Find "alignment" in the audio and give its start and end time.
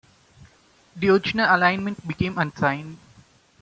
1.55-2.07